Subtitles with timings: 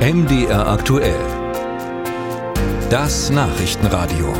[0.00, 1.20] MDR aktuell.
[2.88, 4.32] Das Nachrichtenradio.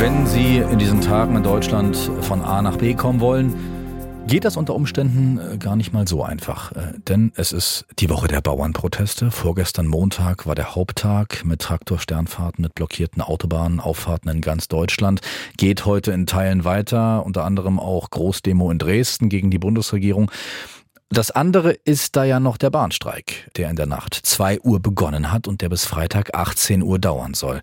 [0.00, 3.54] Wenn Sie in diesen Tagen in Deutschland von A nach B kommen wollen,
[4.26, 6.72] geht das unter Umständen äh, gar nicht mal so einfach.
[6.72, 9.30] Äh, denn es ist die Woche der Bauernproteste.
[9.30, 15.20] Vorgestern Montag war der Haupttag mit Traktorsternfahrten, mit blockierten Autobahnen, Auffahrten in ganz Deutschland.
[15.56, 20.32] Geht heute in Teilen weiter, unter anderem auch Großdemo in Dresden gegen die Bundesregierung.
[21.12, 25.32] Das andere ist da ja noch der Bahnstreik, der in der Nacht 2 Uhr begonnen
[25.32, 27.62] hat und der bis Freitag 18 Uhr dauern soll.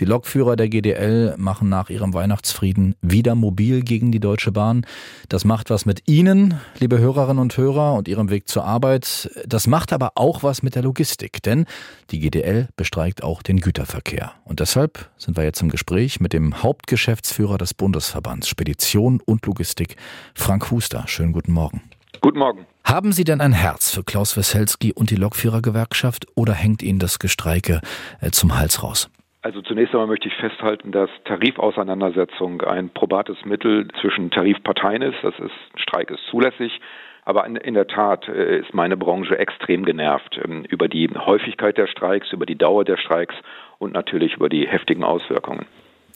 [0.00, 4.84] Die Lokführer der GDL machen nach ihrem Weihnachtsfrieden wieder mobil gegen die Deutsche Bahn.
[5.28, 9.30] Das macht was mit Ihnen, liebe Hörerinnen und Hörer, und Ihrem Weg zur Arbeit.
[9.46, 11.66] Das macht aber auch was mit der Logistik, denn
[12.10, 14.32] die GDL bestreikt auch den Güterverkehr.
[14.42, 19.94] Und deshalb sind wir jetzt im Gespräch mit dem Hauptgeschäftsführer des Bundesverbands Spedition und Logistik,
[20.34, 21.04] Frank Huster.
[21.06, 21.80] Schönen guten Morgen.
[22.20, 22.66] Guten Morgen.
[22.84, 27.18] Haben Sie denn ein Herz für Klaus Weselski und die Lokführergewerkschaft oder hängt Ihnen das
[27.18, 27.80] Gestreike
[28.20, 29.10] äh, zum Hals raus?
[29.42, 35.16] Also zunächst einmal möchte ich festhalten, dass Tarifauseinandersetzung ein probates Mittel zwischen Tarifparteien ist.
[35.22, 36.80] Das ist, Streik ist zulässig.
[37.24, 41.76] Aber in, in, der Tat äh, ist meine Branche extrem genervt ähm, über die Häufigkeit
[41.76, 43.34] der Streiks, über die Dauer der Streiks
[43.78, 45.66] und natürlich über die heftigen Auswirkungen.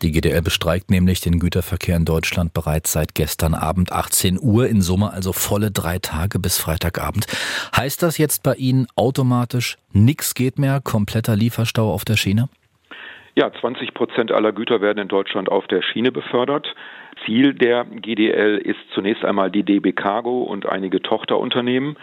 [0.03, 4.83] Die GDL bestreikt nämlich den Güterverkehr in Deutschland bereits seit gestern Abend 18 Uhr, in
[4.83, 7.27] Summe also volle drei Tage bis Freitagabend.
[7.77, 12.48] Heißt das jetzt bei Ihnen automatisch, nichts geht mehr, kompletter Lieferstau auf der Schiene?
[13.36, 16.66] Ja, 20 Prozent aller Güter werden in Deutschland auf der Schiene befördert.
[17.25, 21.97] Ziel der GDL ist zunächst einmal die DB Cargo und einige Tochterunternehmen.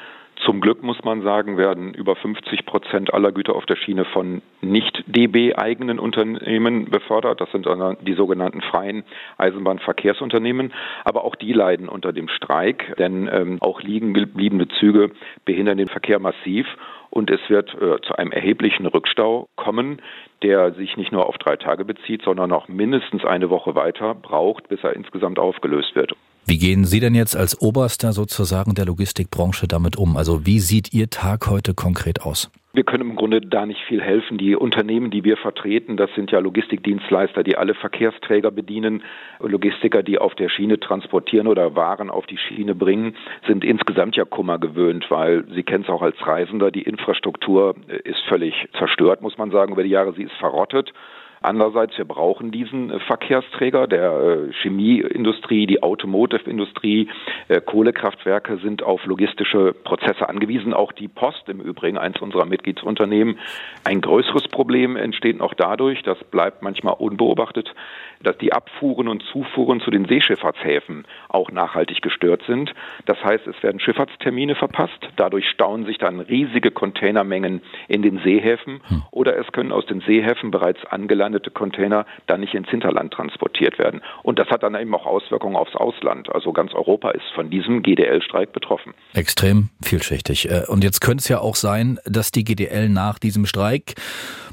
[0.46, 4.42] Zum Glück muss man sagen, werden über 50 Prozent aller Güter auf der Schiene von
[4.62, 7.42] nicht DB-eigenen Unternehmen befördert.
[7.42, 7.68] Das sind
[8.02, 9.04] die sogenannten freien
[9.38, 10.74] Eisenbahnverkehrsunternehmen.
[11.04, 15.12] Aber auch die leiden unter dem Streik, denn ähm, auch liegen gebliebene Züge
[15.44, 16.66] behindern den Verkehr massiv.
[17.10, 20.02] Und es wird äh, zu einem erheblichen Rückstau kommen,
[20.42, 24.70] der sich nicht nur auf drei Tage bezieht, sondern auch mindestens eine Woche weiter braucht,
[24.70, 26.14] bis er insgesamt aufgelöst wird.
[26.46, 30.18] Wie gehen Sie denn jetzt als Oberster sozusagen der Logistikbranche damit um?
[30.18, 32.50] Also wie sieht Ihr Tag heute konkret aus?
[32.72, 34.38] Wir können im Grunde da nicht viel helfen.
[34.38, 39.02] Die Unternehmen, die wir vertreten, das sind ja Logistikdienstleister, die alle Verkehrsträger bedienen.
[39.40, 43.16] Logistiker, die auf der Schiene transportieren oder Waren auf die Schiene bringen,
[43.48, 48.22] sind insgesamt ja Kummer gewöhnt, weil Sie kennen es auch als Reisender, die Infrastruktur ist
[48.28, 50.14] völlig zerstört, muss man sagen, über die Jahre.
[50.14, 50.94] Sie ist verrottet.
[51.42, 54.12] Andererseits, wir brauchen diesen äh, Verkehrsträger der
[54.50, 57.10] äh, Chemieindustrie, die Automotive-Industrie,
[57.48, 60.74] äh, Kohlekraftwerke sind auf logistische Prozesse angewiesen.
[60.74, 63.40] Auch die Post im Übrigen, eins unserer Mitgliedsunternehmen.
[63.84, 67.74] Ein größeres Problem entsteht noch dadurch, das bleibt manchmal unbeobachtet,
[68.22, 72.74] dass die Abfuhren und Zufuhren zu den Seeschifffahrtshäfen auch nachhaltig gestört sind.
[73.06, 75.00] Das heißt, es werden Schifffahrtstermine verpasst.
[75.16, 79.04] Dadurch stauen sich dann riesige Containermengen in den Seehäfen hm.
[79.12, 80.86] oder es können aus den Seehäfen bereits
[81.30, 84.02] angelandete Container dann nicht ins Hinterland transportiert werden.
[84.24, 86.30] Und das hat dann eben auch Auswirkungen aufs Ausland.
[86.34, 88.94] Also ganz Europa ist von diesem GDL-Streik betroffen.
[89.14, 90.50] Extrem vielschichtig.
[90.50, 93.96] Äh, und jetzt könnte es ja auch sein, dass die GDL nach diesem Streik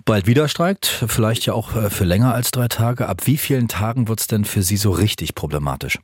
[0.05, 3.09] bald wieder streikt, vielleicht ja auch äh, für länger als drei Tage.
[3.09, 5.99] Ab wie vielen Tagen wird es denn für Sie so richtig problematisch?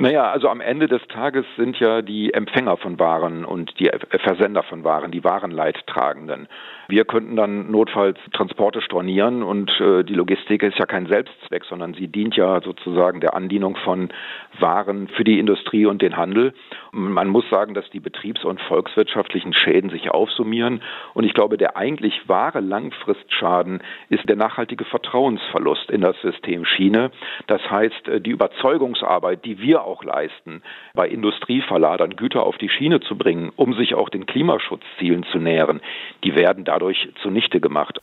[0.00, 4.62] Naja, also am Ende des Tages sind ja die Empfänger von Waren und die Versender
[4.62, 6.46] von Waren, die Warenleidtragenden.
[6.86, 11.94] Wir könnten dann notfalls Transporte stornieren und äh, die Logistik ist ja kein Selbstzweck, sondern
[11.94, 14.10] sie dient ja sozusagen der Andienung von
[14.60, 16.54] Waren für die Industrie und den Handel.
[16.92, 20.80] Man muss sagen, dass die betriebs- und volkswirtschaftlichen Schäden sich aufsummieren
[21.12, 27.10] und ich glaube, der eigentlich wahre Langfristschaden ist der nachhaltige Vertrauensverlust in das System Schiene.
[27.48, 30.62] Das heißt, äh, die Überzeugungsarbeit, die wir auch leisten,
[30.94, 35.80] bei Industrieverladern Güter auf die Schiene zu bringen, um sich auch den Klimaschutzzielen zu nähern,
[36.24, 37.98] die werden da dadurch zunichte gemacht.